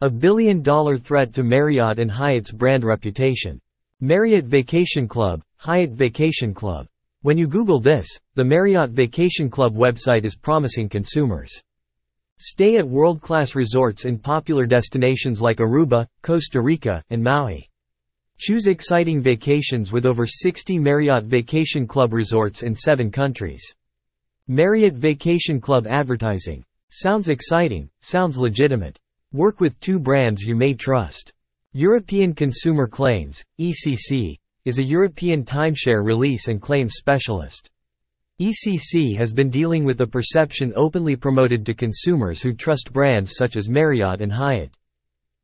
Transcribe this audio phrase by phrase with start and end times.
[0.00, 3.60] A billion-dollar threat to Marriott and Hyatt's brand reputation.
[4.00, 6.86] Marriott Vacation Club, Hyatt Vacation Club.
[7.22, 8.06] When you Google this,
[8.36, 11.50] the Marriott Vacation Club website is promising consumers.
[12.38, 17.68] Stay at world-class resorts in popular destinations like Aruba, Costa Rica, and Maui.
[18.38, 23.64] Choose exciting vacations with over 60 Marriott Vacation Club resorts in 7 countries.
[24.46, 26.62] Marriott Vacation Club advertising.
[26.92, 28.96] Sounds exciting, sounds legitimate.
[29.34, 31.34] Work with two brands you may trust.
[31.74, 37.68] European Consumer Claims, ECC, is a European timeshare release and claims specialist.
[38.40, 43.56] ECC has been dealing with the perception openly promoted to consumers who trust brands such
[43.56, 44.74] as Marriott and Hyatt.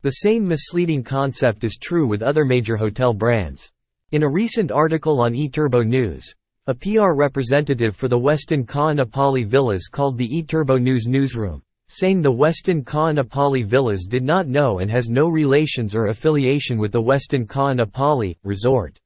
[0.01, 3.71] The same misleading concept is true with other major hotel brands.
[4.13, 6.35] In a recent article on eTurbo News,
[6.69, 12.33] a PR representative for the Westin Ka'anapali Villas called the eTurbo News newsroom saying the
[12.33, 17.47] Westin Ka'anapali Villas did not know and has no relations or affiliation with the Westin
[17.47, 18.99] Ka'anapali resort.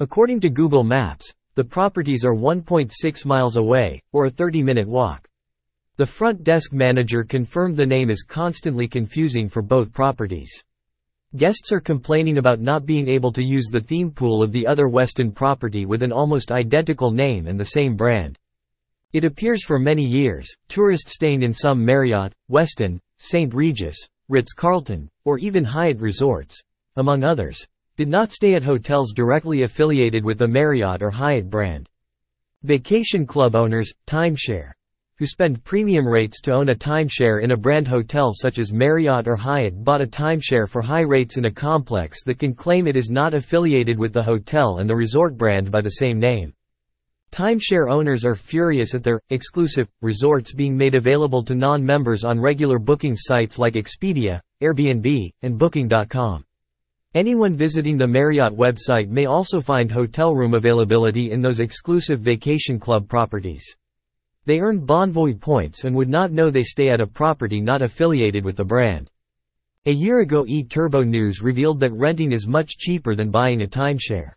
[0.00, 5.28] According to Google Maps, the properties are 1.6 miles away, or a 30-minute walk.
[5.96, 10.62] The front desk manager confirmed the name is constantly confusing for both properties.
[11.36, 14.86] Guests are complaining about not being able to use the theme pool of the other
[14.86, 18.38] Westin property with an almost identical name and the same brand.
[19.14, 23.54] It appears for many years, tourists staying in some Marriott, Westin, St.
[23.54, 23.96] Regis,
[24.28, 26.60] Ritz-Carlton, or even Hyatt resorts,
[26.96, 31.88] among others, did not stay at hotels directly affiliated with the Marriott or Hyatt brand.
[32.64, 34.72] Vacation club owners, timeshare,
[35.16, 39.26] who spend premium rates to own a timeshare in a brand hotel such as Marriott
[39.26, 42.96] or Hyatt bought a timeshare for high rates in a complex that can claim it
[42.96, 46.52] is not affiliated with the hotel and the resort brand by the same name.
[47.30, 52.78] Timeshare owners are furious at their exclusive resorts being made available to non-members on regular
[52.78, 56.44] booking sites like Expedia, Airbnb, and Booking.com.
[57.14, 62.78] Anyone visiting the Marriott website may also find hotel room availability in those exclusive vacation
[62.78, 63.64] club properties.
[64.44, 68.44] They earn Bonvoy points and would not know they stay at a property not affiliated
[68.44, 69.10] with the brand.
[69.86, 74.32] A year ago eTurbo News revealed that renting is much cheaper than buying a timeshare.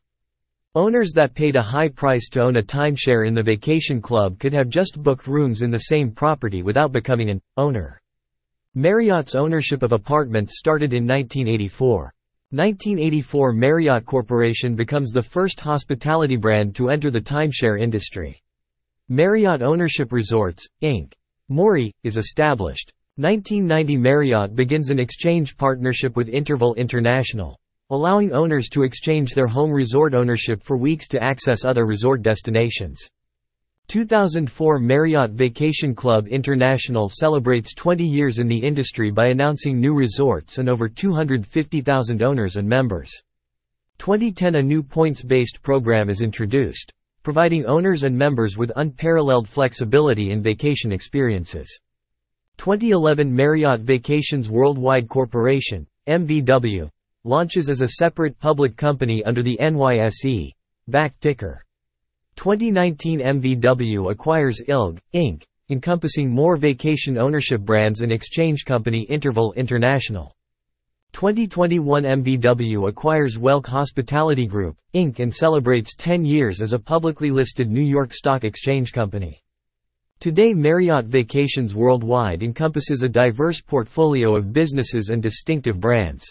[0.74, 4.54] Owners that paid a high price to own a timeshare in the vacation club could
[4.54, 8.00] have just booked rooms in the same property without becoming an owner.
[8.74, 12.14] Marriott's ownership of apartments started in 1984.
[12.52, 18.42] 1984 Marriott Corporation becomes the first hospitality brand to enter the timeshare industry.
[19.09, 21.12] Marriott Ownership Resorts, Inc.
[21.50, 22.94] Mori, is established.
[23.18, 27.59] 1990 Marriott begins an exchange partnership with Interval International
[27.91, 33.00] allowing owners to exchange their home resort ownership for weeks to access other resort destinations.
[33.90, 40.57] 2004 Marriott Vacation Club International celebrates 20 years in the industry by announcing new resorts
[40.57, 43.12] and over 250,000 owners and members.
[43.97, 50.41] 2010 A new points-based program is introduced, providing owners and members with unparalleled flexibility in
[50.41, 51.79] vacation experiences.
[52.56, 56.90] 2011 Marriott Vacations Worldwide Corporation, MVW,
[57.24, 60.54] launches as a separate public company under the NYSE
[60.88, 61.64] VAC ticker.
[62.36, 70.36] 2019 MVW acquires ILG, Inc., encompassing more vacation ownership brands and exchange company Interval International.
[71.14, 75.20] 2021 MVW acquires Welk Hospitality Group, Inc.
[75.20, 79.42] and celebrates 10 years as a publicly listed New York Stock Exchange company.
[80.20, 86.26] Today Marriott Vacations Worldwide encompasses a diverse portfolio of businesses and distinctive brands.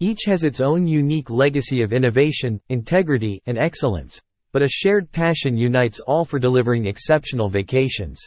[0.00, 4.20] Each has its own unique legacy of innovation, integrity, and excellence,
[4.52, 8.20] but a shared passion unites all for delivering exceptional vacations.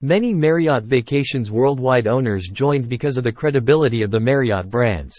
[0.00, 5.16] Many Marriott Vacations worldwide owners joined because of the credibility of the Marriott brands.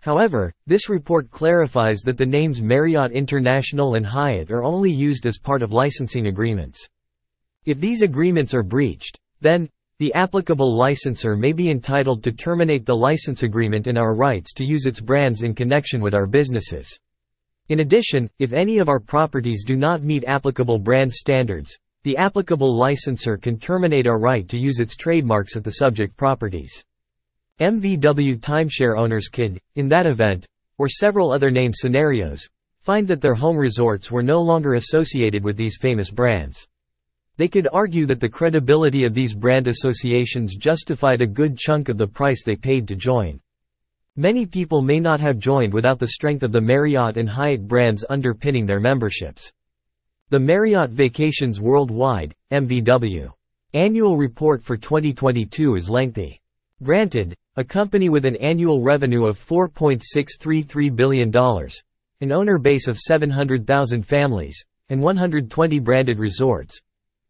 [0.00, 5.38] However, this report clarifies that the names Marriott International and Hyatt are only used as
[5.38, 6.86] part of licensing agreements.
[7.64, 12.96] If these agreements are breached, then, the applicable licensor may be entitled to terminate the
[12.96, 16.98] license agreement and our rights to use its brands in connection with our businesses.
[17.68, 22.74] In addition, if any of our properties do not meet applicable brand standards, the applicable
[22.74, 26.82] licensor can terminate our right to use its trademarks at the subject properties.
[27.60, 30.46] MVW timeshare owners could, in that event,
[30.78, 32.48] or several other named scenarios,
[32.80, 36.66] find that their home resorts were no longer associated with these famous brands.
[37.40, 41.96] They could argue that the credibility of these brand associations justified a good chunk of
[41.96, 43.40] the price they paid to join.
[44.14, 48.04] Many people may not have joined without the strength of the Marriott and Hyatt brands
[48.10, 49.50] underpinning their memberships.
[50.28, 53.32] The Marriott Vacations Worldwide, MVW,
[53.72, 56.42] annual report for 2022 is lengthy.
[56.82, 61.34] Granted, a company with an annual revenue of $4.633 billion,
[62.20, 66.82] an owner base of 700,000 families, and 120 branded resorts,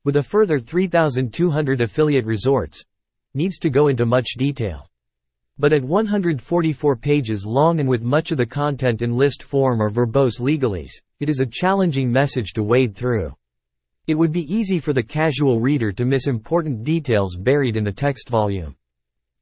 [0.04, 2.84] with a further 3,200 affiliate resorts,
[3.34, 4.88] needs to go into much detail.
[5.58, 9.90] But at 144 pages long and with much of the content in list form or
[9.90, 13.34] verbose legalese, it is a challenging message to wade through.
[14.06, 17.92] It would be easy for the casual reader to miss important details buried in the
[17.92, 18.74] text volume.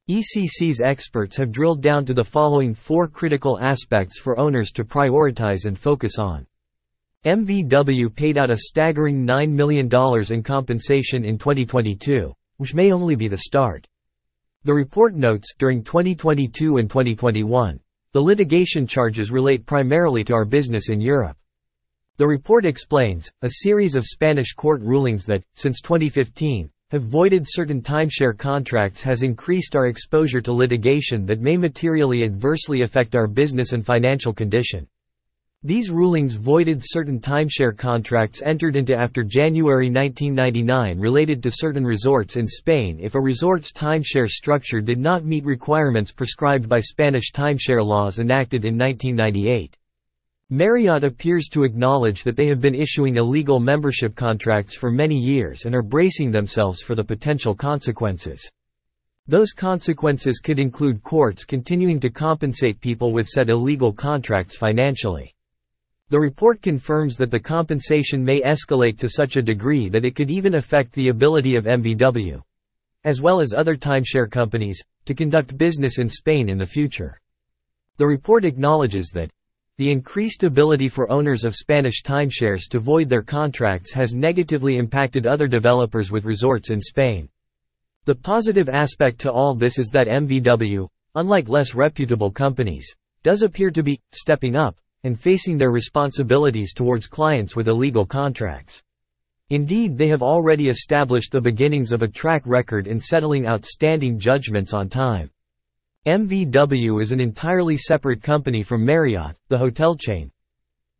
[0.09, 5.65] ECC's experts have drilled down to the following four critical aspects for owners to prioritize
[5.65, 6.45] and focus on.
[7.25, 9.89] MVW paid out a staggering $9 million
[10.31, 13.85] in compensation in 2022, which may only be the start.
[14.63, 17.77] The report notes, during 2022 and 2021,
[18.13, 21.35] the litigation charges relate primarily to our business in Europe.
[22.15, 27.81] The report explains, a series of Spanish court rulings that, since 2015, have voided certain
[27.81, 33.73] timeshare contracts has increased our exposure to litigation that may materially adversely affect our business
[33.73, 34.87] and financial condition.
[35.63, 42.37] These rulings voided certain timeshare contracts entered into after January 1999 related to certain resorts
[42.37, 47.85] in Spain if a resort's timeshare structure did not meet requirements prescribed by Spanish timeshare
[47.85, 49.75] laws enacted in 1998.
[50.49, 55.65] Marriott appears to acknowledge that they have been issuing illegal membership contracts for many years
[55.65, 58.49] and are bracing themselves for the potential consequences.
[59.27, 65.33] Those consequences could include courts continuing to compensate people with said illegal contracts financially.
[66.11, 70.31] The report confirms that the compensation may escalate to such a degree that it could
[70.31, 72.41] even affect the ability of MVW,
[73.03, 77.21] as well as other timeshare companies, to conduct business in Spain in the future.
[77.97, 79.29] The report acknowledges that
[79.77, 85.27] the increased ability for owners of Spanish timeshares to void their contracts has negatively impacted
[85.27, 87.29] other developers with resorts in Spain.
[88.05, 92.91] The positive aspect to all this is that MVW, unlike less reputable companies,
[93.21, 98.81] does appear to be stepping up and facing their responsibilities towards clients with illegal contracts.
[99.49, 104.73] Indeed they have already established the beginnings of a track record in settling outstanding judgments
[104.73, 105.31] on time.
[106.05, 110.31] MVW is an entirely separate company from Marriott, the hotel chain.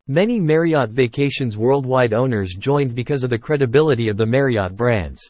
[0.08, 5.22] Many Marriott Vacations worldwide owners joined because of the credibility of the Marriott brands.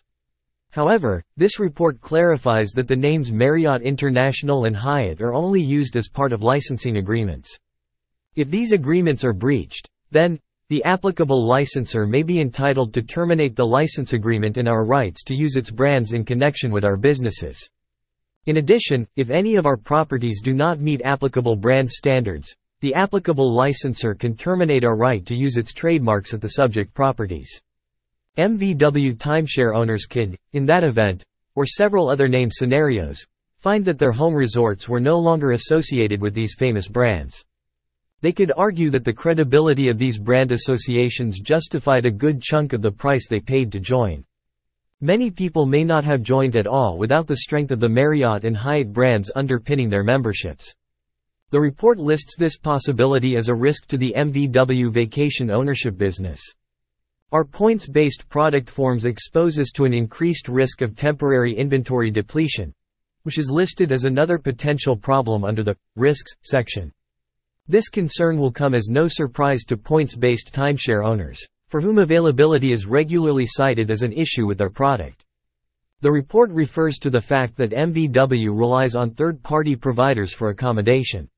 [0.71, 6.07] However, this report clarifies that the names Marriott International and Hyatt are only used as
[6.07, 7.59] part of licensing agreements.
[8.39, 10.39] If these agreements are breached, then,
[10.69, 15.35] the applicable licensor may be entitled to terminate the license agreement and our rights to
[15.35, 17.69] use its brands in connection with our businesses.
[18.45, 23.53] In addition, if any of our properties do not meet applicable brand standards, the applicable
[23.53, 27.61] licensor can terminate our right to use its trademarks at the subject properties.
[28.37, 31.25] MVW timeshare owners could, in that event,
[31.55, 33.25] or several other named scenarios,
[33.57, 37.43] find that their home resorts were no longer associated with these famous brands.
[38.21, 42.81] They could argue that the credibility of these brand associations justified a good chunk of
[42.81, 44.25] the price they paid to join.
[44.99, 48.57] Many people may not have joined at all without the strength of the Marriott and
[48.57, 50.75] Hyatt brands underpinning their memberships.
[51.51, 56.41] The report lists this possibility as a risk to the MVW vacation ownership business.
[57.31, 62.73] Our points-based product forms expose us to an increased risk of temporary inventory depletion,
[63.23, 66.91] which is listed as another potential problem under the risks section.
[67.69, 72.87] This concern will come as no surprise to points-based timeshare owners, for whom availability is
[72.87, 75.23] regularly cited as an issue with their product.
[76.01, 81.29] The report refers to the fact that MVW relies on third-party providers for accommodation.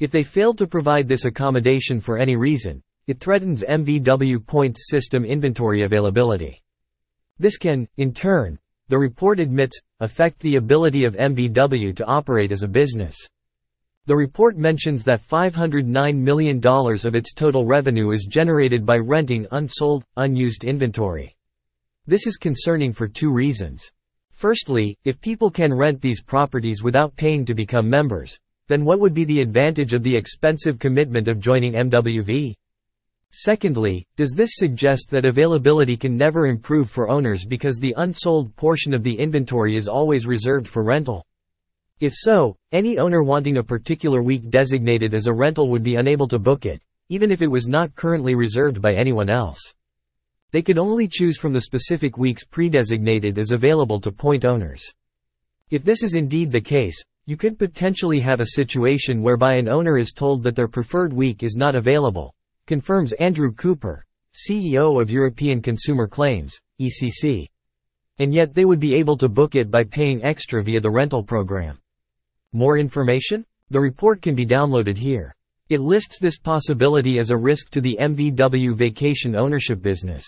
[0.00, 5.24] If they fail to provide this accommodation for any reason, it threatens MVW points system
[5.24, 6.60] inventory availability.
[7.38, 8.58] This can, in turn,
[8.88, 13.16] the report admits, affect the ability of MVW to operate as a business.
[14.06, 20.04] The report mentions that $509 million of its total revenue is generated by renting unsold,
[20.16, 21.36] unused inventory.
[22.06, 23.92] This is concerning for two reasons.
[24.30, 28.38] Firstly, if people can rent these properties without paying to become members,
[28.68, 32.54] then what would be the advantage of the expensive commitment of joining MWV?
[33.32, 38.94] Secondly, does this suggest that availability can never improve for owners because the unsold portion
[38.94, 41.26] of the inventory is always reserved for rental?
[42.00, 46.26] If so, any owner wanting a particular week designated as a rental would be unable
[46.28, 46.80] to book it,
[47.10, 49.60] even if it was not currently reserved by anyone else.
[50.50, 54.82] They could only choose from the specific weeks pre-designated as available to point owners.
[55.68, 59.98] If this is indeed the case, you could potentially have a situation whereby an owner
[59.98, 65.60] is told that their preferred week is not available, confirms Andrew Cooper, CEO of European
[65.60, 67.46] Consumer Claims, ECC.
[68.18, 71.22] And yet they would be able to book it by paying extra via the rental
[71.22, 71.78] program.
[72.52, 73.44] More information?
[73.70, 75.34] The report can be downloaded here.
[75.68, 80.26] It lists this possibility as a risk to the MVW vacation ownership business.